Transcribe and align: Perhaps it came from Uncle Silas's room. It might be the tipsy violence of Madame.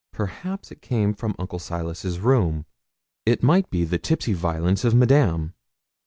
Perhaps 0.13 0.71
it 0.71 0.81
came 0.81 1.13
from 1.13 1.35
Uncle 1.37 1.59
Silas's 1.59 2.17
room. 2.17 2.65
It 3.23 3.43
might 3.43 3.69
be 3.69 3.83
the 3.85 3.99
tipsy 3.99 4.33
violence 4.33 4.83
of 4.83 4.95
Madame. 4.95 5.53